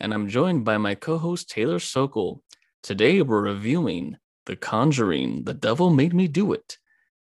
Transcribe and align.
and 0.00 0.12
I'm 0.12 0.28
joined 0.28 0.64
by 0.64 0.78
my 0.78 0.94
co 0.94 1.18
host, 1.18 1.48
Taylor 1.48 1.78
Sokol. 1.78 2.42
Today 2.82 3.22
we're 3.22 3.42
reviewing 3.42 4.16
The 4.46 4.56
Conjuring 4.56 5.44
The 5.44 5.54
Devil 5.54 5.90
Made 5.90 6.14
Me 6.14 6.28
Do 6.28 6.52
It. 6.52 6.78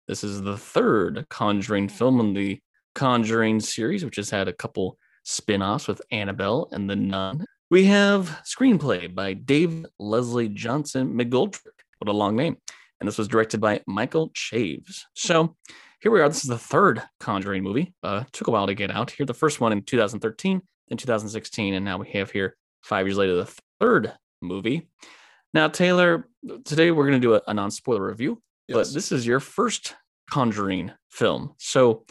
This 0.07 0.23
is 0.23 0.43
the 0.43 0.57
third 0.57 1.27
Conjuring 1.29 1.89
film 1.89 2.21
in 2.21 2.35
the 2.35 2.61
Conjuring 2.95 3.61
series, 3.61 4.05
which 4.05 4.17
has 4.17 4.31
had 4.31 4.49
a 4.49 4.53
couple 4.53 4.99
spin 5.25 5.63
offs 5.63 5.89
with 5.89 6.03
Annabelle 6.11 6.69
and 6.73 6.89
The 6.89 6.97
Nun. 6.97 7.45
We 7.71 7.85
have 7.87 8.41
screenplay 8.45 9.15
by 9.15 9.35
Dave 9.35 9.87
Leslie 9.99 10.49
Johnson 10.49 11.15
McGoldrick. 11.15 11.85
What 11.99 12.09
a 12.09 12.13
long 12.13 12.37
name. 12.37 12.57
And 13.01 13.07
this 13.09 13.19
was 13.19 13.29
directed 13.29 13.61
by 13.61 13.83
Michael 13.87 14.31
Chaves. 14.31 15.03
So 15.15 15.57
here 16.01 16.13
we 16.13 16.21
are. 16.21 16.29
This 16.29 16.45
is 16.45 16.51
the 16.51 16.59
third 16.59 17.03
Conjuring 17.21 17.63
movie. 17.63 17.95
Uh, 18.03 18.25
took 18.33 18.49
a 18.49 18.51
while 18.51 18.67
to 18.67 18.75
get 18.75 18.91
out 18.91 19.11
here. 19.11 19.27
The 19.27 19.35
first 19.35 19.61
one 19.61 19.73
in 19.73 19.83
2013, 19.83 20.63
then 20.89 20.99
2016, 20.99 21.75
and 21.75 21.85
now 21.85 21.99
we 21.99 22.09
have 22.11 22.31
here 22.31 22.57
five 22.83 23.07
years 23.07 23.17
later 23.17 23.35
the 23.35 23.53
third 23.81 24.13
movie. 24.41 24.89
Now, 25.55 25.69
Taylor, 25.69 26.29
today 26.65 26.91
we're 26.91 27.09
going 27.09 27.21
to 27.21 27.27
do 27.27 27.35
a, 27.35 27.43
a 27.47 27.55
non 27.55 27.71
spoiler 27.71 28.07
review, 28.07 28.43
Yes. 28.67 28.77
but 28.77 28.95
this 28.95 29.13
is 29.13 29.27
your 29.27 29.41
first 29.41 29.95
Conjuring 30.31 30.93
film. 31.11 31.55
So, 31.59 32.05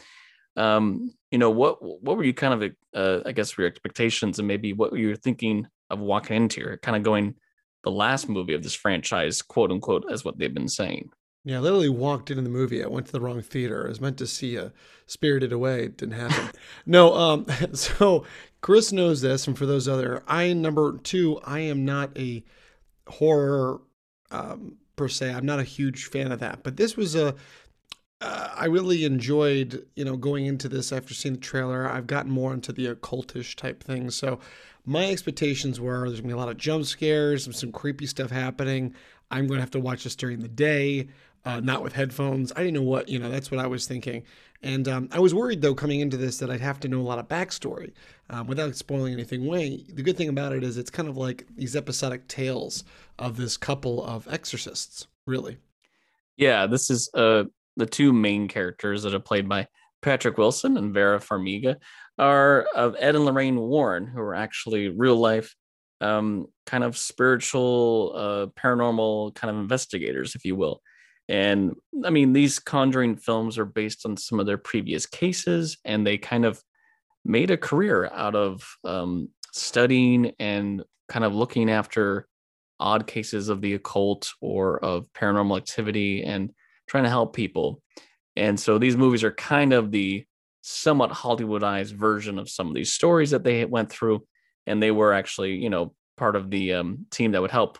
um, 0.56 1.14
you 1.30 1.38
know, 1.38 1.50
what 1.50 1.78
what 1.80 2.16
were 2.16 2.24
you 2.24 2.34
kind 2.34 2.62
of, 2.64 2.72
uh, 2.92 3.20
I 3.24 3.30
guess, 3.30 3.56
your 3.56 3.68
expectations, 3.68 4.40
and 4.40 4.48
maybe 4.48 4.72
what 4.72 4.92
you 4.92 5.08
were 5.10 5.16
thinking 5.16 5.68
of 5.88 6.00
walking 6.00 6.36
into 6.36 6.60
here, 6.60 6.80
kind 6.82 6.96
of 6.96 7.04
going 7.04 7.36
the 7.84 7.92
last 7.92 8.28
movie 8.28 8.54
of 8.54 8.64
this 8.64 8.74
franchise, 8.74 9.40
quote 9.40 9.70
unquote, 9.70 10.04
as 10.10 10.24
what 10.24 10.36
they've 10.36 10.52
been 10.52 10.68
saying. 10.68 11.10
Yeah, 11.44 11.58
I 11.58 11.60
literally 11.60 11.88
walked 11.88 12.30
into 12.30 12.42
the 12.42 12.50
movie. 12.50 12.82
I 12.84 12.88
went 12.88 13.06
to 13.06 13.12
the 13.12 13.20
wrong 13.20 13.40
theater. 13.40 13.86
I 13.86 13.88
was 13.88 14.00
meant 14.00 14.18
to 14.18 14.26
see 14.26 14.56
a 14.56 14.72
Spirited 15.06 15.52
Away. 15.52 15.84
It 15.84 15.96
didn't 15.96 16.18
happen. 16.18 16.50
no, 16.86 17.14
um, 17.14 17.46
so 17.72 18.24
Chris 18.60 18.92
knows 18.92 19.20
this, 19.20 19.46
and 19.46 19.56
for 19.56 19.64
those 19.64 19.88
other, 19.88 20.22
I 20.26 20.52
number 20.52 20.98
two, 20.98 21.40
I 21.44 21.60
am 21.60 21.84
not 21.84 22.16
a 22.18 22.44
horror 23.06 23.80
um, 24.30 24.76
per 24.96 25.08
se. 25.08 25.32
I'm 25.32 25.46
not 25.46 25.60
a 25.60 25.64
huge 25.64 26.06
fan 26.06 26.32
of 26.32 26.40
that, 26.40 26.62
but 26.62 26.76
this 26.76 26.96
was 26.96 27.14
a. 27.14 27.34
Uh, 28.20 28.50
I 28.52 28.64
really 28.64 29.04
enjoyed, 29.04 29.86
you 29.94 30.04
know, 30.04 30.16
going 30.16 30.46
into 30.46 30.68
this 30.68 30.90
after 30.92 31.14
seeing 31.14 31.36
the 31.36 31.40
trailer. 31.40 31.88
I've 31.88 32.08
gotten 32.08 32.32
more 32.32 32.52
into 32.52 32.72
the 32.72 32.92
occultish 32.92 33.54
type 33.54 33.82
things, 33.82 34.16
so 34.16 34.40
my 34.84 35.08
expectations 35.10 35.80
were 35.80 36.08
there's 36.08 36.20
gonna 36.20 36.32
be 36.32 36.34
a 36.34 36.36
lot 36.36 36.48
of 36.48 36.56
jump 36.56 36.84
scares, 36.84 37.44
some, 37.44 37.52
some 37.52 37.70
creepy 37.70 38.06
stuff 38.06 38.30
happening. 38.30 38.94
I'm 39.30 39.46
gonna 39.46 39.60
have 39.60 39.70
to 39.72 39.80
watch 39.80 40.04
this 40.04 40.16
during 40.16 40.40
the 40.40 40.48
day 40.48 41.08
uh, 41.48 41.60
not 41.60 41.82
with 41.82 41.94
headphones. 41.94 42.52
I 42.54 42.58
didn't 42.58 42.74
know 42.74 42.82
what, 42.82 43.08
you 43.08 43.18
know, 43.18 43.30
that's 43.30 43.50
what 43.50 43.58
I 43.58 43.66
was 43.66 43.86
thinking. 43.86 44.22
And 44.62 44.86
um, 44.86 45.08
I 45.10 45.18
was 45.18 45.32
worried, 45.32 45.62
though, 45.62 45.74
coming 45.74 46.00
into 46.00 46.18
this 46.18 46.36
that 46.38 46.50
I'd 46.50 46.60
have 46.60 46.78
to 46.80 46.88
know 46.88 47.00
a 47.00 47.08
lot 47.10 47.18
of 47.18 47.26
backstory 47.26 47.92
um, 48.28 48.46
without 48.46 48.76
spoiling 48.76 49.14
anything 49.14 49.46
away. 49.46 49.84
The 49.88 50.02
good 50.02 50.18
thing 50.18 50.28
about 50.28 50.52
it 50.52 50.62
is 50.62 50.76
it's 50.76 50.90
kind 50.90 51.08
of 51.08 51.16
like 51.16 51.46
these 51.56 51.74
episodic 51.74 52.28
tales 52.28 52.84
of 53.18 53.38
this 53.38 53.56
couple 53.56 54.04
of 54.04 54.28
exorcists, 54.28 55.06
really. 55.26 55.56
Yeah, 56.36 56.66
this 56.66 56.90
is 56.90 57.08
uh 57.14 57.44
the 57.76 57.86
two 57.86 58.12
main 58.12 58.46
characters 58.48 59.02
that 59.04 59.14
are 59.14 59.20
played 59.20 59.48
by 59.48 59.68
Patrick 60.02 60.36
Wilson 60.36 60.76
and 60.76 60.92
Vera 60.92 61.18
Farmiga 61.18 61.76
are 62.18 62.66
of 62.74 62.94
Ed 62.98 63.16
and 63.16 63.24
Lorraine 63.24 63.58
Warren, 63.58 64.06
who 64.06 64.20
are 64.20 64.34
actually 64.34 64.90
real 64.90 65.16
life 65.16 65.54
um 66.00 66.46
kind 66.66 66.84
of 66.84 66.96
spiritual 66.96 68.12
uh 68.14 68.46
paranormal 68.60 69.34
kind 69.34 69.50
of 69.50 69.60
investigators, 69.60 70.34
if 70.34 70.44
you 70.44 70.54
will. 70.54 70.82
And 71.28 71.74
I 72.04 72.10
mean, 72.10 72.32
these 72.32 72.58
conjuring 72.58 73.16
films 73.16 73.58
are 73.58 73.66
based 73.66 74.06
on 74.06 74.16
some 74.16 74.40
of 74.40 74.46
their 74.46 74.58
previous 74.58 75.04
cases, 75.06 75.76
and 75.84 76.06
they 76.06 76.16
kind 76.18 76.44
of 76.44 76.62
made 77.24 77.50
a 77.50 77.56
career 77.56 78.10
out 78.12 78.34
of 78.34 78.66
um, 78.84 79.28
studying 79.52 80.32
and 80.38 80.82
kind 81.08 81.24
of 81.24 81.34
looking 81.34 81.70
after 81.70 82.26
odd 82.80 83.06
cases 83.06 83.48
of 83.48 83.60
the 83.60 83.74
occult 83.74 84.32
or 84.40 84.82
of 84.84 85.06
paranormal 85.12 85.56
activity 85.56 86.22
and 86.22 86.52
trying 86.86 87.04
to 87.04 87.10
help 87.10 87.34
people. 87.34 87.82
And 88.36 88.58
so 88.58 88.78
these 88.78 88.96
movies 88.96 89.24
are 89.24 89.32
kind 89.32 89.72
of 89.72 89.90
the 89.90 90.24
somewhat 90.62 91.10
Hollywoodized 91.10 91.92
version 91.92 92.38
of 92.38 92.48
some 92.48 92.68
of 92.68 92.74
these 92.74 92.92
stories 92.92 93.30
that 93.30 93.44
they 93.44 93.64
went 93.64 93.90
through. 93.90 94.24
And 94.66 94.82
they 94.82 94.90
were 94.90 95.12
actually, 95.12 95.56
you 95.56 95.70
know, 95.70 95.94
part 96.16 96.36
of 96.36 96.50
the 96.50 96.74
um, 96.74 97.06
team 97.10 97.32
that 97.32 97.40
would 97.40 97.50
help 97.50 97.78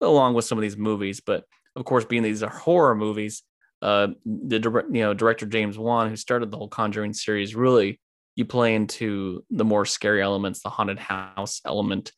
along 0.00 0.34
with 0.34 0.44
some 0.44 0.56
of 0.56 0.62
these 0.62 0.76
movies. 0.76 1.20
But 1.20 1.44
of 1.76 1.84
course, 1.84 2.04
being 2.04 2.22
these 2.22 2.42
are 2.42 2.50
horror 2.50 2.94
movies, 2.94 3.42
uh, 3.82 4.08
the 4.24 4.84
you 4.92 5.02
know 5.02 5.14
director 5.14 5.46
James 5.46 5.78
Wan, 5.78 6.08
who 6.08 6.16
started 6.16 6.50
the 6.50 6.56
whole 6.56 6.68
Conjuring 6.68 7.12
series, 7.12 7.54
really 7.54 8.00
you 8.36 8.44
play 8.44 8.74
into 8.74 9.44
the 9.50 9.64
more 9.64 9.84
scary 9.84 10.22
elements, 10.22 10.62
the 10.62 10.70
haunted 10.70 10.98
house 10.98 11.60
element. 11.64 12.12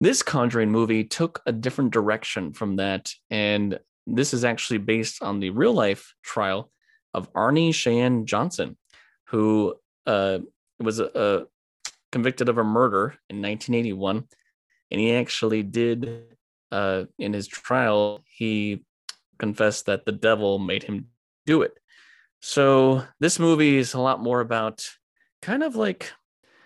This 0.00 0.22
Conjuring 0.22 0.70
movie 0.70 1.04
took 1.04 1.40
a 1.46 1.52
different 1.52 1.92
direction 1.92 2.52
from 2.52 2.76
that, 2.76 3.12
and 3.30 3.78
this 4.06 4.34
is 4.34 4.44
actually 4.44 4.78
based 4.78 5.22
on 5.22 5.40
the 5.40 5.50
real 5.50 5.72
life 5.72 6.14
trial 6.22 6.70
of 7.14 7.28
Arne 7.34 7.72
Cheyenne 7.72 8.26
Johnson, 8.26 8.76
who 9.28 9.74
uh, 10.06 10.38
was 10.80 11.00
uh, 11.00 11.44
convicted 12.10 12.48
of 12.48 12.58
a 12.58 12.64
murder 12.64 13.14
in 13.30 13.40
1981, 13.40 14.24
and 14.90 15.00
he 15.00 15.14
actually 15.14 15.62
did 15.62 16.24
uh, 16.72 17.04
in 17.18 17.32
his 17.32 17.46
trial, 17.46 18.24
he 18.24 18.84
confessed 19.38 19.86
that 19.86 20.04
the 20.04 20.12
devil 20.12 20.58
made 20.58 20.82
him 20.82 21.06
do 21.46 21.62
it. 21.62 21.74
So 22.40 23.04
this 23.20 23.38
movie 23.38 23.76
is 23.76 23.94
a 23.94 24.00
lot 24.00 24.20
more 24.20 24.40
about 24.40 24.84
kind 25.42 25.62
of 25.62 25.76
like 25.76 26.12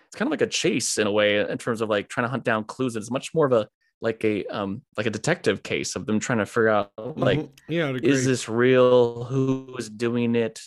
it's 0.07 0.15
kind 0.15 0.27
of 0.27 0.31
like 0.31 0.41
a 0.41 0.47
chase 0.47 0.97
in 0.97 1.05
a 1.05 1.11
way 1.11 1.39
in 1.39 1.57
terms 1.57 1.81
of 1.81 1.89
like 1.89 2.07
trying 2.07 2.25
to 2.25 2.29
hunt 2.29 2.43
down 2.43 2.63
clues. 2.63 2.95
It's 2.95 3.11
much 3.11 3.33
more 3.35 3.45
of 3.45 3.51
a 3.51 3.67
like 4.01 4.23
a 4.23 4.45
um 4.45 4.81
like 4.95 5.07
a 5.07 5.11
detective 5.11 5.63
case 5.63 5.95
of 5.95 6.05
them 6.05 6.19
trying 6.19 6.37
to 6.39 6.45
figure 6.45 6.69
out 6.69 6.91
like 7.17 7.39
Mhm. 7.39 7.49
yeah, 7.67 7.91
is 8.01 8.25
this 8.25 8.47
real? 8.47 9.25
Who 9.25 9.75
is 9.77 9.89
doing 9.89 10.35
it? 10.35 10.61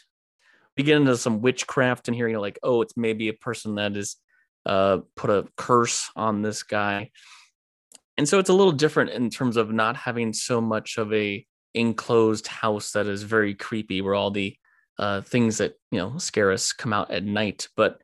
We 0.77 0.85
get 0.85 0.97
into 0.97 1.17
some 1.17 1.41
witchcraft 1.41 2.09
in 2.09 2.15
here, 2.15 2.29
you 2.29 2.35
know, 2.35 2.41
like, 2.41 2.59
oh, 2.63 2.83
it's 2.83 2.97
maybe 2.97 3.29
a 3.29 3.35
person 3.35 3.77
that 3.77 3.97
is 3.97 4.17
uh 4.67 4.99
put 5.17 5.31
a 5.31 5.47
curse 5.57 6.11
on 6.15 6.43
this 6.43 6.63
guy. 6.63 7.11
And 8.21 8.29
so 8.29 8.39
it's 8.39 8.51
a 8.51 8.53
little 8.53 8.73
different 8.73 9.13
in 9.13 9.31
terms 9.31 9.57
of 9.57 9.73
not 9.73 9.97
having 9.97 10.35
so 10.35 10.61
much 10.61 10.99
of 10.99 11.11
a 11.11 11.43
enclosed 11.73 12.47
house 12.49 12.93
that 12.93 13.07
is 13.07 13.23
very 13.23 13.55
creepy 13.55 14.03
where 14.03 14.15
all 14.15 14.31
the 14.31 14.55
uh 14.99 15.23
things 15.23 15.57
that 15.57 15.73
you 15.91 15.99
know 15.99 16.19
scare 16.19 16.53
us 16.53 16.75
come 16.75 16.93
out 16.93 17.11
at 17.11 17.25
night. 17.25 17.69
But 17.77 17.99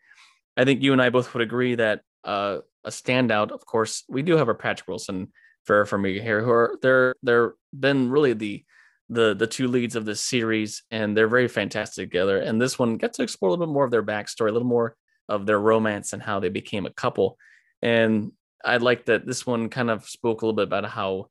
I 0.57 0.65
think 0.65 0.81
you 0.81 0.95
and 0.95 1.03
I 1.03 1.11
both 1.11 1.35
would 1.35 1.43
agree 1.43 1.75
that 1.75 2.01
uh 2.25 2.61
a 2.83 2.89
standout, 2.89 3.51
of 3.51 3.67
course, 3.67 4.05
we 4.09 4.23
do 4.23 4.39
have 4.39 4.49
our 4.49 4.55
Patrick 4.55 4.89
Wilson, 4.89 5.31
Vera 5.67 5.85
Farmiga 5.85 6.23
here, 6.23 6.43
who 6.43 6.51
are 6.51 6.79
they're 6.81 7.15
they're 7.23 7.53
been 7.79 8.11
really 8.11 8.33
the 8.33 8.65
the 9.11 9.35
the 9.35 9.47
two 9.47 9.69
leads 9.69 9.97
of 9.97 10.07
this 10.07 10.23
series, 10.23 10.83
and 10.91 11.15
they're 11.15 11.29
very 11.29 11.49
fantastic 11.49 12.09
together. 12.09 12.39
And 12.39 12.59
this 12.59 12.79
one 12.79 12.97
gets 12.97 13.19
to 13.19 13.23
explore 13.23 13.51
a 13.51 13.53
little 13.53 13.67
bit 13.67 13.75
more 13.75 13.85
of 13.85 13.91
their 13.91 14.03
backstory, 14.03 14.49
a 14.49 14.53
little 14.53 14.67
more 14.67 14.97
of 15.29 15.45
their 15.45 15.61
romance 15.61 16.15
and 16.15 16.23
how 16.23 16.41
they 16.41 16.49
became 16.49 16.87
a 16.87 16.91
couple. 16.91 17.37
And 17.83 18.33
I 18.67 18.77
like 18.79 19.07
that 19.07 19.27
this 19.27 19.47
one 19.47 19.69
kind 19.69 19.91
of 19.91 20.09
spoke 20.09 20.43
a 20.43 20.47
little 20.47 20.57
bit 20.57 20.65
about 20.65 20.85
how 20.87 21.29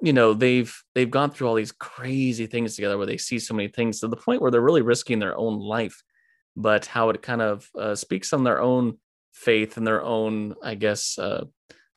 you 0.00 0.12
know 0.12 0.34
they've 0.34 0.74
they've 0.94 1.10
gone 1.10 1.30
through 1.30 1.48
all 1.48 1.54
these 1.54 1.72
crazy 1.72 2.46
things 2.46 2.76
together 2.76 2.96
where 2.96 3.06
they 3.06 3.16
see 3.16 3.38
so 3.38 3.54
many 3.54 3.68
things 3.68 4.00
to 4.00 4.08
the 4.08 4.16
point 4.16 4.40
where 4.40 4.50
they're 4.50 4.60
really 4.60 4.82
risking 4.82 5.18
their 5.18 5.36
own 5.36 5.58
life 5.58 6.02
but 6.56 6.86
how 6.86 7.10
it 7.10 7.22
kind 7.22 7.42
of 7.42 7.68
uh, 7.78 7.94
speaks 7.94 8.32
on 8.32 8.44
their 8.44 8.60
own 8.60 8.98
faith 9.32 9.76
and 9.76 9.86
their 9.86 10.02
own 10.02 10.54
i 10.62 10.74
guess 10.74 11.18
uh, 11.18 11.44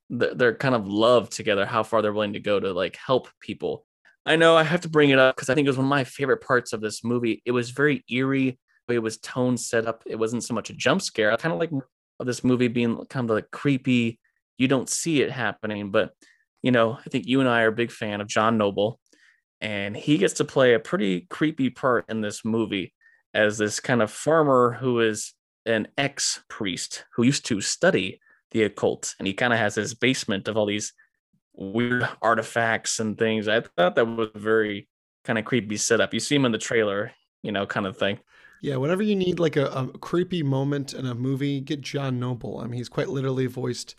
th- 0.09 0.33
their 0.35 0.55
kind 0.55 0.73
of 0.73 0.87
love 0.87 1.29
together 1.29 1.65
how 1.65 1.83
far 1.83 2.01
they're 2.01 2.13
willing 2.13 2.33
to 2.33 2.39
go 2.39 2.59
to 2.59 2.73
like 2.73 2.95
help 2.95 3.27
people. 3.39 3.85
I 4.25 4.35
know 4.35 4.55
i 4.55 4.63
have 4.63 4.81
to 4.81 4.89
bring 4.89 5.11
it 5.11 5.19
up 5.19 5.35
because 5.35 5.49
i 5.49 5.55
think 5.55 5.65
it 5.65 5.69
was 5.69 5.77
one 5.77 5.85
of 5.85 5.89
my 5.89 6.03
favorite 6.03 6.41
parts 6.41 6.73
of 6.73 6.81
this 6.81 7.03
movie. 7.03 7.41
It 7.45 7.51
was 7.51 7.69
very 7.69 8.03
eerie 8.09 8.57
it 8.93 8.99
was 8.99 9.17
tone 9.17 9.57
set 9.57 9.87
up 9.87 10.03
it 10.05 10.17
wasn't 10.17 10.43
so 10.43 10.53
much 10.53 10.69
a 10.69 10.73
jump 10.73 11.01
scare 11.01 11.31
i 11.31 11.35
kind 11.35 11.53
of 11.53 11.59
like 11.59 11.71
this 12.19 12.43
movie 12.43 12.67
being 12.67 13.03
kind 13.05 13.29
of 13.29 13.35
like 13.35 13.49
creepy 13.51 14.19
you 14.61 14.67
don't 14.67 14.89
see 14.89 15.21
it 15.21 15.31
happening 15.31 15.91
but 15.91 16.11
you 16.61 16.71
know 16.71 16.93
i 16.93 17.09
think 17.09 17.25
you 17.25 17.39
and 17.39 17.49
i 17.49 17.61
are 17.61 17.67
a 17.67 17.73
big 17.73 17.91
fan 17.91 18.21
of 18.21 18.27
john 18.27 18.57
noble 18.57 18.99
and 19.59 19.95
he 19.95 20.17
gets 20.17 20.35
to 20.35 20.45
play 20.45 20.73
a 20.73 20.79
pretty 20.79 21.21
creepy 21.29 21.69
part 21.69 22.05
in 22.09 22.21
this 22.21 22.43
movie 22.43 22.93
as 23.33 23.57
this 23.57 23.79
kind 23.79 24.01
of 24.01 24.11
farmer 24.11 24.77
who 24.79 24.99
is 24.99 25.33
an 25.65 25.87
ex 25.97 26.43
priest 26.49 27.05
who 27.15 27.23
used 27.23 27.45
to 27.45 27.61
study 27.61 28.19
the 28.51 28.63
occult 28.63 29.15
and 29.19 29.27
he 29.27 29.33
kind 29.33 29.53
of 29.53 29.59
has 29.59 29.75
his 29.75 29.93
basement 29.93 30.47
of 30.47 30.57
all 30.57 30.65
these 30.65 30.93
weird 31.53 32.07
artifacts 32.21 32.99
and 32.99 33.17
things. 33.17 33.47
I 33.47 33.61
thought 33.61 33.95
that 33.95 34.05
was 34.05 34.29
very 34.35 34.87
kind 35.23 35.37
of 35.39 35.45
creepy 35.45 35.77
setup. 35.77 36.13
You 36.13 36.19
see 36.19 36.35
him 36.35 36.45
in 36.45 36.51
the 36.51 36.57
trailer, 36.57 37.11
you 37.43 37.51
know, 37.51 37.65
kind 37.65 37.85
of 37.85 37.97
thing. 37.97 38.19
Yeah, 38.61 38.75
whenever 38.75 39.01
you 39.01 39.15
need 39.15 39.39
like 39.39 39.57
a, 39.57 39.65
a 39.65 39.87
creepy 39.87 40.43
moment 40.43 40.93
in 40.93 41.07
a 41.07 41.15
movie, 41.15 41.61
get 41.61 41.81
John 41.81 42.19
Noble. 42.19 42.59
I 42.59 42.65
mean, 42.65 42.73
he's 42.73 42.89
quite 42.89 43.09
literally 43.09 43.47
voiced 43.47 43.95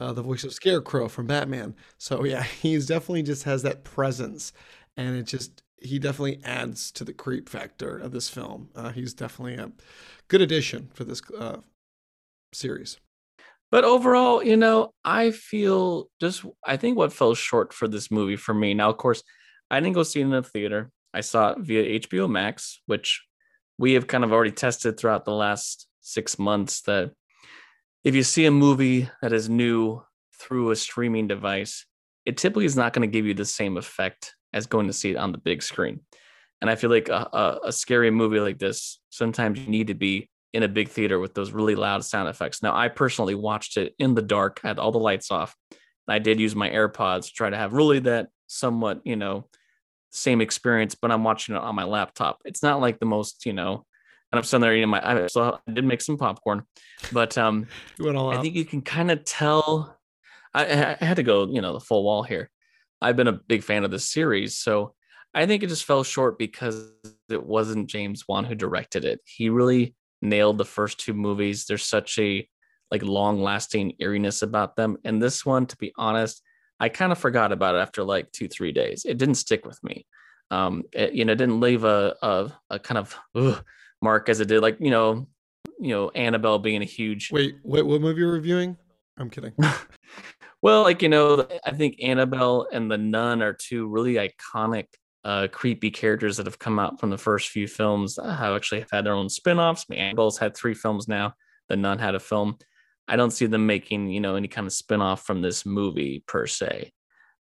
uh, 0.00 0.12
the 0.12 0.22
voice 0.22 0.44
of 0.44 0.52
Scarecrow 0.52 1.08
from 1.08 1.26
Batman. 1.26 1.74
So 1.98 2.24
yeah, 2.24 2.42
he's 2.62 2.86
definitely 2.86 3.22
just 3.22 3.44
has 3.44 3.62
that 3.62 3.84
presence, 3.84 4.52
and 4.96 5.16
it 5.16 5.24
just 5.24 5.62
he 5.78 5.98
definitely 5.98 6.40
adds 6.44 6.90
to 6.92 7.04
the 7.04 7.12
creep 7.12 7.48
factor 7.48 7.98
of 7.98 8.12
this 8.12 8.28
film. 8.28 8.70
Uh, 8.74 8.90
he's 8.90 9.14
definitely 9.14 9.54
a 9.54 9.70
good 10.28 10.40
addition 10.40 10.90
for 10.94 11.04
this 11.04 11.20
uh, 11.38 11.58
series. 12.52 12.98
But 13.70 13.84
overall, 13.84 14.42
you 14.42 14.56
know, 14.56 14.92
I 15.04 15.32
feel 15.32 16.08
just 16.20 16.44
I 16.64 16.76
think 16.76 16.96
what 16.96 17.12
fell 17.12 17.34
short 17.34 17.72
for 17.72 17.88
this 17.88 18.10
movie 18.10 18.36
for 18.36 18.54
me. 18.54 18.74
Now, 18.74 18.90
of 18.90 18.96
course, 18.96 19.22
I 19.70 19.80
didn't 19.80 19.94
go 19.94 20.02
see 20.02 20.20
it 20.20 20.24
in 20.24 20.30
the 20.30 20.42
theater. 20.42 20.90
I 21.12 21.20
saw 21.20 21.50
it 21.50 21.58
via 21.60 22.00
HBO 22.00 22.30
Max, 22.30 22.80
which 22.86 23.24
we 23.78 23.94
have 23.94 24.06
kind 24.06 24.24
of 24.24 24.32
already 24.32 24.52
tested 24.52 24.98
throughout 24.98 25.24
the 25.24 25.32
last 25.32 25.88
six 26.00 26.38
months 26.38 26.82
that 26.82 27.12
if 28.06 28.14
you 28.14 28.22
see 28.22 28.46
a 28.46 28.52
movie 28.52 29.10
that 29.20 29.32
is 29.32 29.48
new 29.48 30.00
through 30.38 30.70
a 30.70 30.76
streaming 30.76 31.26
device, 31.26 31.86
it 32.24 32.36
typically 32.36 32.64
is 32.64 32.76
not 32.76 32.92
going 32.92 33.02
to 33.02 33.12
give 33.12 33.26
you 33.26 33.34
the 33.34 33.44
same 33.44 33.76
effect 33.76 34.36
as 34.52 34.68
going 34.68 34.86
to 34.86 34.92
see 34.92 35.10
it 35.10 35.16
on 35.16 35.32
the 35.32 35.38
big 35.38 35.60
screen. 35.60 35.98
And 36.60 36.70
I 36.70 36.76
feel 36.76 36.88
like 36.88 37.08
a, 37.08 37.28
a, 37.32 37.58
a 37.64 37.72
scary 37.72 38.12
movie 38.12 38.38
like 38.38 38.60
this, 38.60 39.00
sometimes 39.10 39.58
you 39.58 39.66
need 39.66 39.88
to 39.88 39.94
be 39.94 40.30
in 40.52 40.62
a 40.62 40.68
big 40.68 40.88
theater 40.88 41.18
with 41.18 41.34
those 41.34 41.50
really 41.50 41.74
loud 41.74 42.04
sound 42.04 42.28
effects. 42.28 42.62
Now, 42.62 42.76
I 42.76 42.86
personally 42.86 43.34
watched 43.34 43.76
it 43.76 43.92
in 43.98 44.14
the 44.14 44.22
dark, 44.22 44.60
had 44.62 44.78
all 44.78 44.92
the 44.92 44.98
lights 44.98 45.32
off. 45.32 45.56
I 46.06 46.20
did 46.20 46.38
use 46.38 46.54
my 46.54 46.70
AirPods 46.70 47.26
to 47.26 47.32
try 47.32 47.50
to 47.50 47.56
have 47.56 47.72
really 47.72 47.98
that 47.98 48.28
somewhat, 48.46 49.00
you 49.02 49.16
know, 49.16 49.48
same 50.12 50.40
experience, 50.40 50.94
but 50.94 51.10
I'm 51.10 51.24
watching 51.24 51.56
it 51.56 51.60
on 51.60 51.74
my 51.74 51.82
laptop. 51.82 52.38
It's 52.44 52.62
not 52.62 52.80
like 52.80 53.00
the 53.00 53.06
most, 53.06 53.44
you 53.46 53.52
know, 53.52 53.72
and 53.72 53.84
I'm 54.32 54.42
sitting 54.42 54.62
there 54.62 54.74
eating 54.74 54.88
my. 54.88 55.24
I, 55.24 55.26
so 55.28 55.58
I 55.66 55.70
did 55.72 55.84
make 55.84 56.00
some 56.00 56.18
popcorn, 56.18 56.64
but 57.12 57.38
um, 57.38 57.66
I 58.38 58.42
think 58.42 58.54
you 58.54 58.64
can 58.64 58.82
kind 58.82 59.10
of 59.10 59.24
tell. 59.24 59.98
I, 60.52 60.96
I 61.00 61.04
had 61.04 61.16
to 61.16 61.22
go, 61.22 61.46
you 61.46 61.60
know, 61.60 61.72
the 61.72 61.80
full 61.80 62.02
wall 62.02 62.22
here. 62.22 62.50
I've 63.00 63.16
been 63.16 63.28
a 63.28 63.32
big 63.32 63.62
fan 63.62 63.84
of 63.84 63.90
this 63.90 64.10
series, 64.10 64.58
so 64.58 64.94
I 65.34 65.44
think 65.46 65.62
it 65.62 65.68
just 65.68 65.84
fell 65.84 66.02
short 66.02 66.38
because 66.38 66.90
it 67.28 67.44
wasn't 67.44 67.88
James 67.90 68.24
Wan 68.26 68.44
who 68.44 68.54
directed 68.54 69.04
it. 69.04 69.20
He 69.24 69.50
really 69.50 69.94
nailed 70.22 70.56
the 70.56 70.64
first 70.64 70.98
two 70.98 71.12
movies. 71.12 71.66
There's 71.66 71.84
such 71.84 72.18
a 72.18 72.48
like 72.90 73.02
long 73.02 73.42
lasting 73.42 73.92
eeriness 74.00 74.42
about 74.42 74.76
them. 74.76 74.96
And 75.04 75.22
this 75.22 75.44
one, 75.44 75.66
to 75.66 75.76
be 75.76 75.92
honest, 75.98 76.42
I 76.80 76.88
kind 76.88 77.12
of 77.12 77.18
forgot 77.18 77.52
about 77.52 77.74
it 77.74 77.78
after 77.78 78.02
like 78.02 78.32
two, 78.32 78.48
three 78.48 78.72
days. 78.72 79.04
It 79.04 79.18
didn't 79.18 79.36
stick 79.36 79.66
with 79.66 79.82
me. 79.82 80.06
Um, 80.50 80.84
it, 80.92 81.12
you 81.12 81.24
know, 81.24 81.32
it 81.32 81.38
didn't 81.38 81.60
leave 81.60 81.84
a, 81.84 82.14
a, 82.22 82.52
a 82.70 82.78
kind 82.78 82.98
of 82.98 83.16
ugh, 83.34 83.62
mark 84.02 84.28
as 84.28 84.40
it 84.40 84.48
did, 84.48 84.60
like, 84.60 84.78
you 84.80 84.90
know, 84.90 85.26
you 85.78 85.90
know, 85.90 86.10
Annabelle 86.10 86.58
being 86.58 86.82
a 86.82 86.86
huge. 86.86 87.30
Wait, 87.32 87.56
wait, 87.62 87.84
what 87.84 88.00
movie 88.00 88.22
are 88.22 88.26
you 88.26 88.30
reviewing? 88.30 88.76
I'm 89.18 89.30
kidding. 89.30 89.52
well, 90.62 90.82
like, 90.82 91.02
you 91.02 91.08
know, 91.08 91.46
I 91.64 91.72
think 91.72 91.96
Annabelle 92.02 92.68
and 92.72 92.90
the 92.90 92.98
Nun 92.98 93.42
are 93.42 93.52
two 93.52 93.88
really 93.88 94.14
iconic 94.14 94.86
uh, 95.24 95.48
creepy 95.48 95.90
characters 95.90 96.36
that 96.36 96.46
have 96.46 96.58
come 96.58 96.78
out 96.78 97.00
from 97.00 97.10
the 97.10 97.18
first 97.18 97.48
few 97.48 97.66
films 97.66 98.16
uh, 98.16 98.32
have 98.36 98.54
actually 98.54 98.80
have 98.80 98.90
had 98.92 99.04
their 99.04 99.14
own 99.14 99.28
spin-offs. 99.28 99.84
I 99.88 99.94
mean, 99.94 100.00
Annabelle's 100.00 100.38
had 100.38 100.56
three 100.56 100.74
films 100.74 101.08
now. 101.08 101.34
The 101.68 101.76
Nun 101.76 101.98
had 101.98 102.14
a 102.14 102.20
film. 102.20 102.58
I 103.08 103.16
don't 103.16 103.32
see 103.32 103.46
them 103.46 103.66
making, 103.66 104.08
you 104.08 104.20
know, 104.20 104.36
any 104.36 104.48
kind 104.48 104.66
of 104.66 104.72
spin-off 104.72 105.24
from 105.24 105.42
this 105.42 105.66
movie 105.66 106.22
per 106.26 106.46
se. 106.46 106.92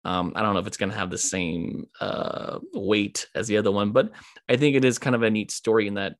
Um, 0.05 0.33
I 0.35 0.43
don't 0.43 0.55
know 0.55 0.61
if 0.61 0.67
it's 0.67 0.77
going 0.77 0.93
to 0.93 0.99
have 0.99 1.11
the 1.11 1.19
same 1.19 1.87
uh, 2.01 2.59
weight 2.73 3.27
as 3.35 3.49
the 3.49 3.57
other 3.57 3.71
one, 3.71 3.91
but 3.93 4.13
I 4.49 4.57
think 4.57 4.77
it 4.77 4.85
is 4.85 4.99
kind 4.99 5.17
of 5.17 5.23
a 5.23 5.31
neat 5.31 5.51
story 5.51 5.87
in 5.87 5.95
that 5.95 6.17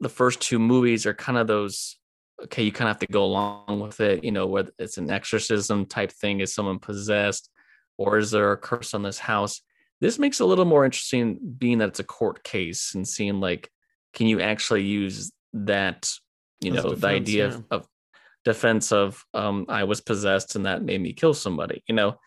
the 0.00 0.08
first 0.08 0.40
two 0.40 0.58
movies 0.58 1.06
are 1.06 1.14
kind 1.14 1.38
of 1.38 1.46
those. 1.46 1.96
Okay, 2.44 2.62
you 2.62 2.72
kind 2.72 2.88
of 2.88 2.96
have 2.96 3.06
to 3.06 3.12
go 3.12 3.24
along 3.24 3.80
with 3.80 4.00
it. 4.00 4.24
You 4.24 4.32
know, 4.32 4.46
whether 4.46 4.72
it's 4.78 4.96
an 4.96 5.10
exorcism 5.10 5.86
type 5.86 6.10
thing, 6.10 6.40
is 6.40 6.54
someone 6.54 6.78
possessed, 6.78 7.50
or 7.98 8.18
is 8.18 8.30
there 8.30 8.52
a 8.52 8.56
curse 8.56 8.94
on 8.94 9.02
this 9.02 9.18
house? 9.18 9.60
This 10.00 10.18
makes 10.18 10.40
it 10.40 10.44
a 10.44 10.46
little 10.46 10.64
more 10.64 10.86
interesting, 10.86 11.38
being 11.58 11.78
that 11.78 11.88
it's 11.88 12.00
a 12.00 12.04
court 12.04 12.42
case 12.42 12.94
and 12.94 13.06
seeing 13.06 13.40
like, 13.40 13.70
can 14.14 14.26
you 14.26 14.40
actually 14.40 14.82
use 14.82 15.30
that? 15.52 16.10
You 16.62 16.72
know, 16.72 16.82
defense, 16.82 17.00
the 17.00 17.08
idea 17.08 17.48
yeah. 17.48 17.54
of, 17.54 17.64
of 17.70 17.88
defense 18.44 18.92
of 18.92 19.24
um, 19.34 19.66
I 19.68 19.84
was 19.84 20.00
possessed 20.00 20.56
and 20.56 20.66
that 20.66 20.82
made 20.82 21.00
me 21.00 21.12
kill 21.12 21.34
somebody. 21.34 21.82
You 21.86 21.94
know, 21.94 22.18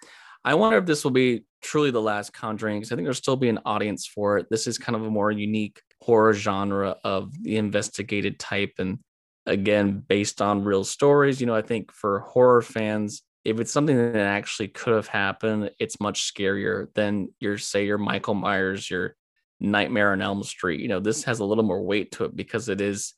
I 0.43 0.55
wonder 0.55 0.77
if 0.77 0.85
this 0.85 1.03
will 1.03 1.11
be 1.11 1.43
truly 1.61 1.91
the 1.91 2.01
last 2.01 2.33
Conjuring 2.33 2.79
because 2.79 2.91
I 2.91 2.95
think 2.95 3.05
there'll 3.05 3.15
still 3.15 3.35
be 3.35 3.49
an 3.49 3.59
audience 3.65 4.05
for 4.05 4.37
it. 4.37 4.47
This 4.49 4.67
is 4.67 4.77
kind 4.77 4.95
of 4.95 5.03
a 5.03 5.09
more 5.09 5.31
unique 5.31 5.81
horror 6.03 6.33
genre 6.33 6.97
of 7.03 7.31
the 7.43 7.55
investigated 7.55 8.37
type, 8.37 8.73
and 8.77 8.99
again, 9.45 10.03
based 10.05 10.41
on 10.41 10.63
real 10.63 10.83
stories. 10.83 11.39
You 11.39 11.47
know, 11.47 11.55
I 11.55 11.61
think 11.61 11.91
for 11.91 12.19
horror 12.19 12.61
fans, 12.61 13.21
if 13.45 13.59
it's 13.59 13.71
something 13.71 13.95
that 13.95 14.15
actually 14.15 14.67
could 14.67 14.93
have 14.93 15.07
happened, 15.07 15.71
it's 15.79 16.01
much 16.01 16.33
scarier 16.33 16.93
than 16.93 17.29
your 17.39 17.57
say 17.57 17.85
your 17.85 17.97
Michael 17.97 18.33
Myers, 18.33 18.89
your 18.89 19.15
Nightmare 19.59 20.11
on 20.11 20.21
Elm 20.21 20.43
Street. 20.43 20.81
You 20.81 20.89
know, 20.89 20.99
this 20.99 21.23
has 21.23 21.39
a 21.39 21.45
little 21.45 21.63
more 21.63 21.81
weight 21.81 22.11
to 22.13 22.25
it 22.25 22.35
because 22.35 22.67
it 22.67 22.81
is 22.81 23.13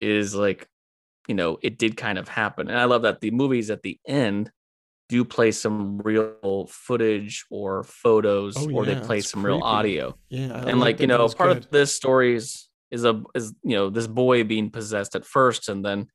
is 0.00 0.34
like, 0.34 0.68
you 1.26 1.34
know, 1.34 1.58
it 1.60 1.78
did 1.78 1.96
kind 1.96 2.18
of 2.18 2.28
happen. 2.28 2.68
And 2.68 2.78
I 2.78 2.84
love 2.84 3.02
that 3.02 3.20
the 3.20 3.30
movies 3.32 3.70
at 3.70 3.82
the 3.82 3.98
end 4.06 4.50
do 5.12 5.26
play 5.26 5.52
some 5.52 5.98
real 5.98 6.66
footage 6.70 7.44
or 7.50 7.84
photos 7.84 8.56
oh, 8.56 8.70
or 8.72 8.86
yeah, 8.86 8.94
they 8.94 9.00
play 9.00 9.20
some 9.20 9.42
creepy. 9.42 9.56
real 9.56 9.62
audio. 9.62 10.16
Yeah. 10.30 10.54
I 10.54 10.70
and 10.70 10.80
like, 10.80 11.00
you 11.00 11.06
know, 11.06 11.28
part 11.28 11.50
good. 11.50 11.56
of 11.58 11.70
this 11.70 11.94
story 11.94 12.34
is 12.34 12.70
is 12.90 13.04
a 13.04 13.22
is 13.34 13.52
you 13.62 13.76
know, 13.76 13.90
this 13.90 14.06
boy 14.06 14.44
being 14.44 14.70
possessed 14.70 15.14
at 15.14 15.26
first 15.26 15.68
and 15.68 15.84
then 15.84 16.06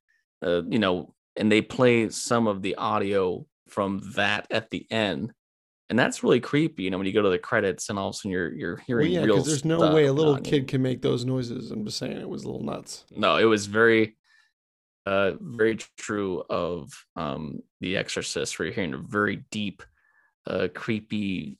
uh, 0.43 0.63
you 0.67 0.79
know, 0.79 1.13
and 1.35 1.51
they 1.51 1.61
play 1.61 2.09
some 2.09 2.47
of 2.47 2.63
the 2.63 2.75
audio 2.75 3.45
from 3.67 4.01
that 4.15 4.47
at 4.49 4.71
the 4.71 4.87
end 4.89 5.31
and 5.89 5.99
that's 5.99 6.23
really 6.23 6.39
creepy 6.39 6.83
you 6.83 6.89
know 6.89 6.97
when 6.97 7.05
you 7.05 7.13
go 7.13 7.21
to 7.21 7.29
the 7.29 7.37
credits 7.37 7.89
and 7.89 7.99
all 7.99 8.09
of 8.09 8.13
a 8.13 8.17
sudden 8.17 8.31
you're 8.31 8.53
you're 8.53 8.77
hearing 8.87 9.11
well, 9.11 9.21
yeah 9.21 9.25
because 9.25 9.45
there's 9.45 9.65
no 9.65 9.93
way 9.93 10.05
a 10.05 10.13
little 10.13 10.37
kid 10.37 10.67
can 10.67 10.81
make 10.81 11.01
those 11.01 11.25
noises 11.25 11.69
i'm 11.69 11.83
just 11.83 11.97
saying 11.97 12.17
it 12.17 12.29
was 12.29 12.45
a 12.45 12.47
little 12.47 12.63
nuts 12.63 13.05
no 13.11 13.35
it 13.35 13.43
was 13.43 13.65
very 13.65 14.15
uh 15.07 15.31
very 15.39 15.77
true 15.97 16.43
of 16.49 16.91
um 17.15 17.61
the 17.81 17.95
exorcist 17.95 18.57
where 18.57 18.65
you're 18.65 18.75
hearing 18.75 18.93
a 18.93 18.97
very 18.97 19.43
deep 19.51 19.83
uh 20.47 20.67
creepy 20.73 21.57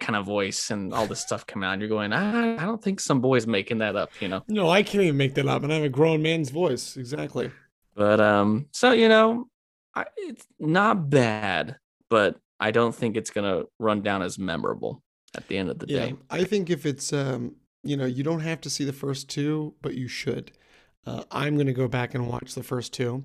kind 0.00 0.16
of 0.16 0.26
voice 0.26 0.70
and 0.70 0.92
all 0.92 1.06
this 1.06 1.20
stuff 1.20 1.46
come 1.46 1.62
out 1.62 1.74
and 1.74 1.82
you're 1.82 1.88
going 1.88 2.12
I, 2.12 2.54
I 2.54 2.64
don't 2.64 2.82
think 2.82 2.98
some 2.98 3.20
boy's 3.20 3.46
making 3.46 3.78
that 3.78 3.94
up 3.94 4.10
you 4.20 4.28
know 4.28 4.42
no 4.48 4.68
i 4.68 4.82
can't 4.82 5.04
even 5.04 5.16
make 5.16 5.34
that 5.34 5.46
up 5.46 5.62
and 5.62 5.72
i 5.72 5.76
have 5.76 5.84
a 5.84 5.88
grown 5.88 6.22
man's 6.22 6.50
voice 6.50 6.96
exactly 6.96 7.50
but 7.94 8.18
um, 8.18 8.66
so 8.72 8.92
you 8.92 9.08
know, 9.08 9.48
I, 9.94 10.06
it's 10.16 10.46
not 10.58 11.10
bad, 11.10 11.76
but 12.08 12.38
I 12.58 12.70
don't 12.70 12.94
think 12.94 13.16
it's 13.16 13.30
gonna 13.30 13.64
run 13.78 14.02
down 14.02 14.22
as 14.22 14.38
memorable 14.38 15.02
at 15.36 15.46
the 15.48 15.58
end 15.58 15.70
of 15.70 15.78
the 15.78 15.86
yeah, 15.86 16.06
day. 16.06 16.14
I 16.30 16.44
think 16.44 16.70
if 16.70 16.86
it's 16.86 17.12
um, 17.12 17.56
you 17.82 17.96
know, 17.96 18.06
you 18.06 18.22
don't 18.22 18.40
have 18.40 18.60
to 18.62 18.70
see 18.70 18.84
the 18.84 18.92
first 18.92 19.28
two, 19.28 19.74
but 19.82 19.94
you 19.94 20.08
should. 20.08 20.52
Uh, 21.06 21.24
I'm 21.30 21.56
gonna 21.56 21.72
go 21.72 21.88
back 21.88 22.14
and 22.14 22.28
watch 22.28 22.54
the 22.54 22.62
first 22.62 22.92
two. 22.92 23.24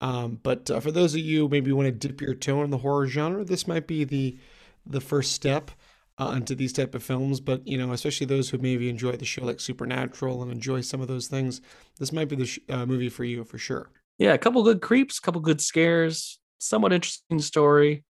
Um, 0.00 0.38
but 0.42 0.70
uh, 0.70 0.80
for 0.80 0.92
those 0.92 1.14
of 1.14 1.20
you 1.20 1.48
maybe 1.48 1.72
want 1.72 1.86
to 1.86 1.92
dip 1.92 2.20
your 2.20 2.34
toe 2.34 2.62
in 2.62 2.70
the 2.70 2.78
horror 2.78 3.06
genre, 3.06 3.44
this 3.44 3.66
might 3.66 3.86
be 3.86 4.04
the 4.04 4.38
the 4.86 5.00
first 5.00 5.32
step 5.32 5.70
uh, 6.18 6.34
into 6.36 6.54
these 6.54 6.72
type 6.72 6.94
of 6.94 7.02
films. 7.02 7.40
But 7.40 7.66
you 7.66 7.78
know, 7.78 7.92
especially 7.92 8.26
those 8.26 8.50
who 8.50 8.58
maybe 8.58 8.88
enjoy 8.88 9.12
the 9.12 9.24
show 9.24 9.44
like 9.44 9.60
Supernatural 9.60 10.42
and 10.42 10.52
enjoy 10.52 10.82
some 10.82 11.00
of 11.00 11.08
those 11.08 11.28
things, 11.28 11.60
this 11.98 12.12
might 12.12 12.28
be 12.28 12.36
the 12.36 12.46
sh- 12.46 12.60
uh, 12.68 12.86
movie 12.86 13.08
for 13.08 13.24
you 13.24 13.44
for 13.44 13.58
sure 13.58 13.90
yeah, 14.18 14.32
a 14.32 14.38
couple 14.38 14.62
good 14.62 14.80
creeps, 14.80 15.18
a 15.18 15.22
couple 15.22 15.40
good 15.40 15.60
scares, 15.60 16.38
somewhat 16.58 16.92
interesting 16.92 17.40
story. 17.40 18.04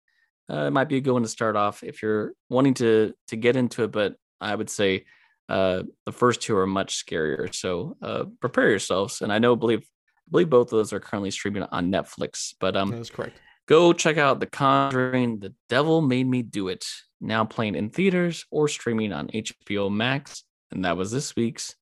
Uh, 0.48 0.66
it 0.66 0.70
might 0.70 0.88
be 0.88 0.96
a 0.96 1.00
good 1.00 1.12
one 1.12 1.22
to 1.22 1.28
start 1.28 1.56
off 1.56 1.82
if 1.82 2.02
you're 2.02 2.32
wanting 2.48 2.74
to 2.74 3.12
to 3.28 3.36
get 3.36 3.56
into 3.56 3.82
it. 3.82 3.92
But 3.92 4.14
I 4.40 4.54
would 4.54 4.70
say 4.70 5.04
uh, 5.48 5.82
the 6.04 6.12
first 6.12 6.42
two 6.42 6.56
are 6.56 6.66
much 6.66 7.04
scarier. 7.04 7.54
So 7.54 7.96
uh, 8.02 8.24
prepare 8.40 8.68
yourselves. 8.70 9.20
And 9.20 9.32
I 9.32 9.38
know, 9.38 9.56
believe 9.56 9.80
I 9.80 10.30
believe 10.30 10.50
both 10.50 10.72
of 10.72 10.78
those 10.78 10.92
are 10.92 11.00
currently 11.00 11.30
streaming 11.30 11.62
on 11.64 11.90
Netflix. 11.90 12.54
But 12.58 12.76
um, 12.76 12.90
that's 12.90 13.10
correct. 13.10 13.38
Go 13.66 13.92
check 13.92 14.16
out 14.16 14.40
The 14.40 14.46
Conjuring. 14.46 15.40
The 15.40 15.54
Devil 15.68 16.02
Made 16.02 16.28
Me 16.28 16.42
Do 16.42 16.68
It. 16.68 16.84
Now 17.20 17.44
playing 17.44 17.74
in 17.74 17.90
theaters 17.90 18.44
or 18.50 18.68
streaming 18.68 19.12
on 19.12 19.28
HBO 19.28 19.90
Max. 19.90 20.44
And 20.70 20.84
that 20.84 20.96
was 20.96 21.10
this 21.10 21.34
week's 21.36 21.74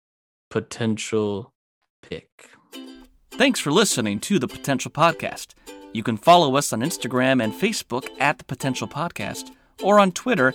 potential 0.51 1.53
pick. 2.03 2.29
Thanks 3.33 3.59
for 3.61 3.73
listening 3.73 4.21
to 4.21 4.39
the 4.39 4.47
Potential 4.47 4.91
Podcast. 4.91 5.55
You 5.93 6.03
can 6.03 6.17
follow 6.17 6.57
us 6.57 6.73
on 6.73 6.81
Instagram 6.81 7.43
and 7.43 7.53
Facebook 7.53 8.09
at 8.21 8.39
the 8.39 8.45
Potential 8.45 8.87
Podcast 8.87 9.51
or 9.83 9.99
on 9.99 10.13
Twitter 10.13 10.55